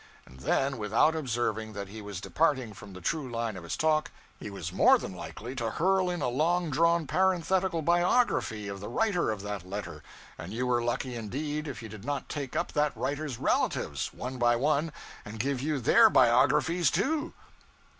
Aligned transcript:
And 0.25 0.39
then 0.39 0.79
without 0.79 1.15
observing 1.15 1.73
that 1.73 1.89
he 1.89 2.01
was 2.01 2.19
departing 2.19 2.73
from 2.73 2.93
the 2.93 3.01
true 3.01 3.29
line 3.29 3.55
of 3.55 3.63
his 3.63 3.77
talk, 3.77 4.09
he 4.39 4.49
was 4.49 4.73
more 4.73 4.97
than 4.97 5.13
likely 5.13 5.53
to 5.57 5.69
hurl 5.69 6.09
in 6.09 6.23
a 6.23 6.27
long 6.27 6.71
drawn 6.71 7.05
parenthetical 7.05 7.83
biography 7.83 8.67
of 8.67 8.79
the 8.79 8.89
writer 8.89 9.29
of 9.29 9.43
that 9.43 9.63
letter; 9.63 10.01
and 10.39 10.53
you 10.53 10.65
were 10.65 10.81
lucky 10.81 11.13
indeed 11.13 11.67
if 11.67 11.81
he 11.81 11.87
did 11.87 12.03
not 12.03 12.29
take 12.29 12.55
up 12.55 12.71
that 12.71 12.97
writer's 12.97 13.37
relatives, 13.37 14.11
one 14.11 14.39
by 14.39 14.55
one, 14.55 14.91
and 15.23 15.37
give 15.39 15.61
you 15.61 15.79
their 15.79 16.09
biographies, 16.09 16.89
too. 16.89 17.35